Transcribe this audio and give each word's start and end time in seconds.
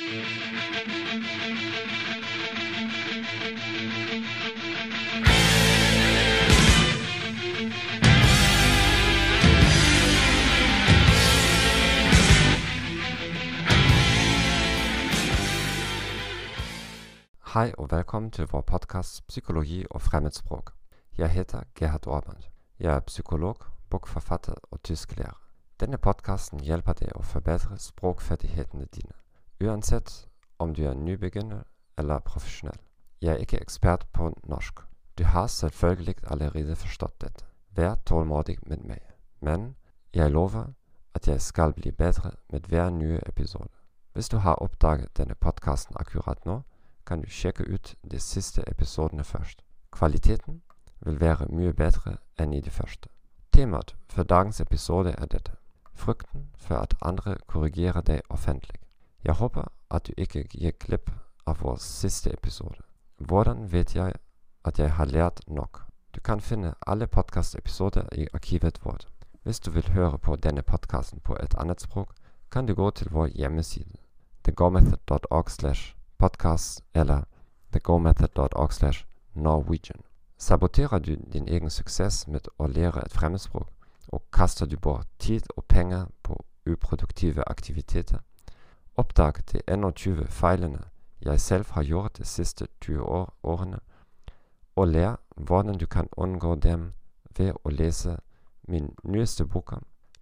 Hei 0.00 0.08
og 17.78 17.90
velkommen 17.90 18.30
til 18.30 18.46
vår 18.46 18.60
podkast 18.60 19.26
'Psykologi 19.28 19.84
og 19.90 20.00
fremmedspråk'. 20.02 20.72
Jeg 21.18 21.30
heter 21.30 21.62
Gerhard 21.74 22.06
Aaband. 22.06 22.42
Jeg 22.78 22.94
er 22.94 23.00
psykolog, 23.00 23.56
bokforfatter 23.90 24.54
og 24.70 24.82
tysklærer. 24.82 25.40
Denne 25.80 25.98
podkasten 25.98 26.60
hjelper 26.60 26.92
deg 26.92 27.12
å 27.14 27.22
forbedre 27.22 27.78
språkferdighetene 27.78 28.84
dine, 28.84 29.12
uansett 29.60 30.28
om 30.58 30.74
du 30.74 30.84
er 30.84 30.94
nybegynner 30.94 31.62
eller 31.98 32.18
profesjonell. 32.18 32.80
Jeg 33.20 33.32
er 33.32 33.36
ikke 33.36 33.60
ekspert 33.60 34.06
på 34.12 34.32
norsk. 34.44 34.80
Du 35.18 35.24
har 35.24 35.46
selvfølgelig 35.46 36.14
allerede 36.22 36.76
forstått 36.76 37.20
dette. 37.20 37.44
Vær 37.70 37.94
tålmodig 38.06 38.58
med 38.66 38.78
meg. 38.84 39.00
Men 39.40 39.76
jeg 40.14 40.30
lover 40.30 40.72
at 41.14 41.28
jeg 41.28 41.40
skal 41.40 41.72
bli 41.72 41.90
bedre 41.90 42.30
med 42.52 42.60
hver 42.60 42.90
nye 42.90 43.20
episode. 43.26 43.68
Hvis 44.12 44.28
du 44.28 44.36
har 44.36 44.54
oppdaget 44.54 45.16
denne 45.16 45.34
podkasten 45.34 45.96
akkurat 46.00 46.46
nå, 46.46 46.60
kan 47.06 47.20
du 47.20 47.28
sjekke 47.28 47.64
ut 47.74 47.94
de 48.10 48.18
siste 48.18 48.62
episodene 48.66 49.24
først. 49.24 49.62
Kvaliteten 49.90 50.62
vil 51.00 51.20
være 51.20 51.46
mye 51.48 51.72
bedre 51.72 52.16
enn 52.38 52.52
i 52.52 52.60
de 52.60 52.70
første. 52.70 53.08
Temaet 53.52 53.96
for 54.08 54.22
dagens 54.22 54.60
episode 54.60 55.14
er 55.18 55.26
dette 55.26 55.52
frykten 55.94 56.48
for 56.56 56.74
at 56.74 56.94
andre 57.02 57.36
korrigerer 57.46 58.00
deg 58.00 58.20
offentlig. 58.30 58.80
Jeg 59.24 59.34
håper 59.34 59.64
at 59.90 60.06
du 60.06 60.12
ikke 60.16 60.44
gir 60.48 60.72
glipp 60.78 61.10
av 61.46 61.60
vår 61.62 61.76
siste 61.76 62.32
episode. 62.32 62.80
Hvordan 63.18 63.72
vet 63.72 63.94
jeg 63.96 64.14
at 64.64 64.78
jeg 64.78 64.92
har 64.92 65.04
lært 65.04 65.40
nok? 65.46 65.82
Du 66.14 66.20
kan 66.20 66.40
finne 66.40 66.74
alle 66.86 67.06
podkastepisoder 67.06 68.08
i 68.12 68.26
arkivet 68.34 68.84
vårt. 68.84 69.08
Hvis 69.42 69.60
du 69.60 69.70
vil 69.70 69.92
høre 69.92 70.18
på 70.18 70.36
denne 70.36 70.62
podkasten 70.62 71.20
på 71.20 71.36
et 71.42 71.54
annet 71.58 71.80
språk, 71.80 72.14
kan 72.50 72.66
du 72.66 72.74
gå 72.74 72.90
til 72.90 73.10
vår 73.10 73.26
hjemmeside 73.26 73.96
thegomethod.org 74.44 75.50
slash 75.50 75.96
podcast 76.18 76.84
eller 76.94 77.22
thegomethod.org 77.72 78.72
slash 78.72 79.06
norwegian. 79.34 80.00
Saboterer 80.38 80.98
du 80.98 81.14
din 81.32 81.48
egen 81.48 81.70
suksess 81.70 82.26
med 82.28 82.48
å 82.58 82.66
lære 82.66 83.04
et 83.04 83.12
fremmedspråk, 83.12 83.68
og 84.08 84.22
kaster 84.32 84.66
du 84.66 84.76
bort 84.76 85.06
tid 85.18 85.42
og 85.56 85.64
penger 85.64 86.06
på 86.22 86.44
uproduktive 86.66 87.44
aktiviteter? 87.46 88.18
Oppdag 88.96 89.32
de 89.52 89.60
21 89.66 90.26
feilene 90.26 90.82
jeg 91.20 91.40
selv 91.40 91.66
har 91.70 91.82
gjort 91.82 92.18
de 92.18 92.24
siste 92.24 92.66
20 92.80 93.02
år, 93.02 93.34
årene, 93.42 93.78
og 94.76 94.88
lær 94.88 95.16
hvordan 95.36 95.78
du 95.78 95.86
kan 95.86 96.08
unngå 96.16 96.54
dem 96.54 96.92
ved 97.36 97.52
å 97.64 97.70
lese 97.70 98.16
min 98.68 98.94
nyeste 99.04 99.44
bok 99.46 99.74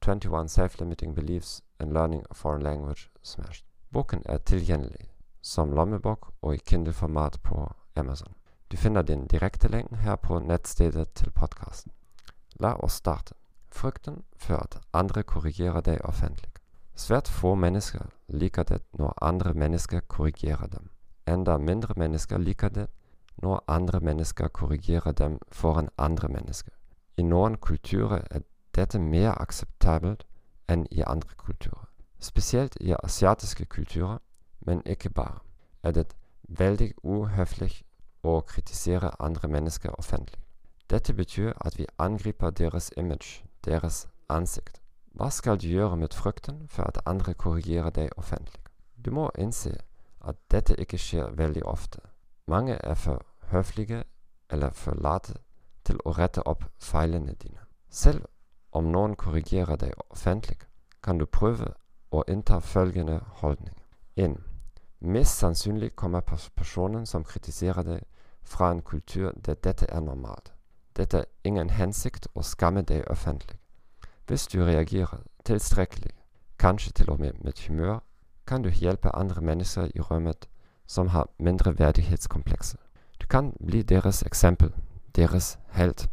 21 0.00 0.48
Self-Limiting 0.48 1.14
Beliefs 1.14 1.62
and 1.78 1.92
Learning 1.92 2.22
a 2.30 2.34
Foreign 2.34 2.62
Language 2.62 3.10
Smashed. 3.22 3.66
Boken 3.92 4.22
er 4.24 4.38
tilgjengelig 4.38 5.10
som 5.42 5.72
lommebok 5.72 6.32
og 6.42 6.54
i 6.54 6.58
Kindle-format 6.58 7.40
på 7.42 7.72
Amazon. 7.96 8.34
Du 8.70 8.76
finner 8.76 9.02
din 9.02 9.26
direkte 9.26 9.68
lenken 9.68 9.96
her 9.96 10.16
på 10.16 10.38
nettstedet 10.38 11.08
til 11.14 11.30
podkasten. 11.30 11.92
La 12.60 12.74
oss 12.74 12.92
starte. 12.92 13.34
Frykten 13.70 14.22
for 14.36 14.56
at 14.56 14.78
andre 14.92 15.22
korrigerer 15.22 15.80
deg 15.80 16.00
offentlig. 16.04 16.50
Svært 16.96 17.28
få 17.28 17.54
mennesker 17.54 18.06
liker 18.28 18.62
det 18.62 18.82
når 18.98 19.14
andre 19.22 19.54
mennesker 19.54 20.00
korrigerer 20.00 20.66
dem. 20.66 20.90
Enda 21.26 21.56
mindre 21.58 21.94
mennesker 21.96 22.38
liker 22.38 22.68
det 22.68 22.86
når 23.42 23.64
andre 23.68 24.00
mennesker 24.00 24.48
korrigerer 24.48 25.12
dem 25.12 25.38
foran 25.52 25.88
andre 25.98 26.28
mennesker. 26.28 26.72
I 27.16 27.22
noen 27.22 27.56
kulturer 27.56 28.22
er 28.30 28.40
dette 28.74 28.98
mer 28.98 29.34
akseptabelt 29.40 30.22
enn 30.68 30.86
i 30.90 31.02
andre 31.06 31.34
kulturer. 31.36 31.88
Spesielt 32.18 32.76
i 32.80 32.94
asiatiske 33.02 33.64
kulturer, 33.64 34.18
men 34.60 34.82
ikke 34.86 35.10
bare, 35.10 35.38
er 35.82 35.90
det 35.90 36.14
veldig 36.48 36.92
uhøflig 37.02 37.82
å 38.22 38.40
kritisere 38.40 39.10
andre 39.20 39.48
mennesker 39.48 39.98
offentlig. 39.98 40.40
Dette 40.90 41.14
betyr 41.14 41.52
at 41.60 41.78
vi 41.78 41.86
angriper 41.98 42.50
deres 42.50 42.92
image, 42.96 43.44
deres 43.64 44.06
ansikt. 44.28 44.83
Hva 45.14 45.30
skal 45.30 45.60
du 45.60 45.68
gjøre 45.68 45.96
med 45.96 46.14
frykten 46.14 46.66
for 46.68 46.82
at 46.82 46.98
andre 47.06 47.34
korrigerer 47.34 47.90
deg 47.90 48.08
offentlig? 48.16 48.60
Du 49.04 49.10
må 49.10 49.28
innse 49.38 49.76
at 50.20 50.36
dette 50.50 50.74
ikke 50.74 50.98
skjer 50.98 51.36
veldig 51.38 51.62
ofte. 51.70 52.00
Mange 52.46 52.74
er 52.74 52.94
for 52.94 53.22
høflige 53.52 54.02
eller 54.50 54.70
for 54.70 54.98
late 54.98 55.36
til 55.86 56.00
å 56.04 56.16
rette 56.18 56.42
opp 56.42 56.64
feilene 56.82 57.34
dine. 57.38 57.62
Selv 57.90 58.26
om 58.72 58.90
noen 58.90 59.14
korrigerer 59.14 59.76
deg 59.76 59.94
offentlig, 60.10 60.58
kan 61.02 61.18
du 61.18 61.26
prøve 61.26 61.70
å 62.10 62.24
innta 62.26 62.58
følgende 62.58 63.20
holdning. 63.40 63.78
1. 64.16 64.34
Mest 65.00 65.38
sannsynlig 65.38 65.94
kommer 65.96 66.26
personen 66.56 67.06
som 67.06 67.24
kritiserer 67.24 67.82
deg, 67.82 68.02
fra 68.42 68.70
en 68.70 68.82
kultur 68.82 69.30
der 69.36 69.54
dette 69.54 69.86
er 69.88 70.00
normalt. 70.00 70.52
Dette 70.96 71.18
er 71.18 71.30
ingen 71.44 71.70
hensikt 71.70 72.26
å 72.34 72.42
skamme 72.42 72.82
deg 72.82 73.06
offentlig. 73.10 73.56
Hvis 74.26 74.46
du 74.46 74.64
reagerer 74.64 75.18
tilstrekkelig, 75.44 76.10
kanskje 76.58 76.92
til 76.92 77.10
og 77.10 77.20
med 77.20 77.32
med 77.44 77.52
humør, 77.68 77.98
kan 78.46 78.62
du 78.62 78.68
hjelpe 78.68 79.14
andre 79.14 79.40
mennesker 79.40 79.88
i 79.94 80.00
rommet 80.00 80.48
som 80.86 81.08
har 81.08 81.28
mindre 81.38 81.78
verdighetskomplekser. 81.78 82.78
Du 83.20 83.26
kan 83.26 83.52
bli 83.66 83.82
deres 83.82 84.22
eksempel, 84.22 84.72
deres 85.16 85.58
helt. 85.70 86.08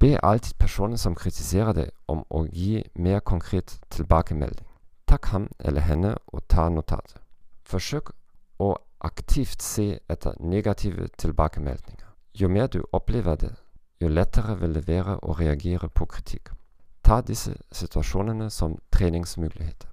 Be 0.00 0.24
alltid 0.24 0.54
personen 0.58 0.98
som 0.98 1.14
kritiserer 1.14 1.72
deg, 1.72 1.90
om 2.08 2.24
å 2.30 2.44
gi 2.52 2.84
mer 2.94 3.20
konkret 3.20 3.78
tilbakemelding. 3.90 4.66
Takk 5.08 5.26
ham 5.26 5.48
eller 5.58 5.80
henne 5.80 6.14
og 6.26 6.42
ta 6.48 6.68
notatet. 6.68 7.20
Forsøk 7.64 8.10
å 8.58 8.74
aktivt 9.00 9.62
se 9.62 9.98
etter 10.08 10.36
negative 10.40 11.08
tilbakemeldinger. 11.18 12.12
Jo 12.34 12.48
mer 12.48 12.66
du 12.66 12.82
opplever 12.92 13.36
det, 13.36 13.54
jo 14.00 14.08
lettere 14.08 14.60
vil 14.60 14.74
det 14.74 14.88
være 14.88 15.18
å 15.22 15.32
reagere 15.32 15.88
på 15.88 16.04
kritikk. 16.04 16.52
Ta 17.06 17.20
disse 17.20 17.54
situasjonene 17.72 18.50
som 18.50 18.78
treningsmuligheter. 18.90 19.88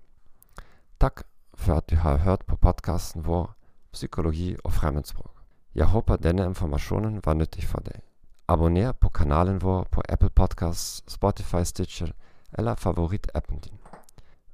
Takk 1.00 1.22
for 1.54 1.78
at 1.78 1.90
du 1.90 1.96
har 1.96 2.18
hørt 2.18 2.46
på 2.46 2.56
podkasten 2.56 3.26
vår 3.28 3.54
Psykologi 3.92 4.56
og 4.64 4.74
fremmedspråk. 4.74 5.44
Jeg 5.76 5.86
håper 5.86 6.16
denne 6.16 6.46
informasjonen 6.46 7.22
var 7.26 7.34
nyttig 7.34 7.68
for 7.70 7.86
deg. 7.86 8.02
Abonner 8.48 8.92
på 8.92 9.10
kanalen 9.10 9.62
vår 9.62 9.84
på 9.92 10.02
Apple 10.10 10.30
Podcasts, 10.30 11.04
Spotify 11.08 11.64
Stitcher 11.64 12.12
eller 12.58 12.76
favorittappen 12.76 13.60
din. 13.60 13.78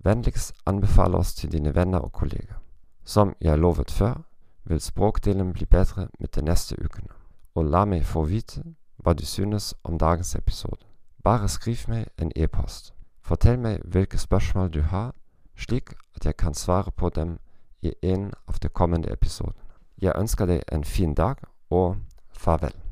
Vennligst 0.03 0.53
anbefale 0.65 1.17
oss 1.17 1.33
til 1.33 1.51
dine 1.51 1.75
venner 1.75 1.99
og 1.99 2.11
kolleger. 2.11 2.59
Som 3.05 3.35
jeg 3.41 3.59
lovet 3.59 3.91
før, 3.91 4.21
vil 4.63 4.81
språkdelen 4.81 5.53
bli 5.53 5.65
bedre 5.65 6.09
med 6.19 6.27
de 6.35 6.41
neste 6.41 6.75
ukene. 6.75 7.15
Og 7.55 7.65
la 7.65 7.85
meg 7.85 8.05
få 8.05 8.23
vite 8.23 8.63
hva 8.97 9.13
du 9.13 9.25
synes 9.25 9.73
om 9.83 9.97
dagens 9.97 10.35
episode. 10.35 10.88
Bare 11.23 11.47
skriv 11.47 11.77
meg 11.87 12.07
en 12.17 12.31
e-post. 12.35 12.93
Fortell 13.21 13.59
meg 13.59 13.81
hvilke 13.83 14.17
spørsmål 14.17 14.73
du 14.73 14.81
har, 14.81 15.13
slik 15.55 15.93
at 16.15 16.25
jeg 16.25 16.37
kan 16.37 16.53
svare 16.53 16.91
på 16.91 17.09
dem 17.09 17.39
i 17.81 17.93
en 18.03 18.33
av 18.47 18.59
de 18.63 18.69
kommende 18.69 19.11
episodene. 19.11 19.53
Jeg 20.01 20.13
ønsker 20.15 20.45
deg 20.45 20.61
en 20.71 20.83
fin 20.83 21.13
dag, 21.13 21.35
og 21.69 21.97
farvel. 22.31 22.88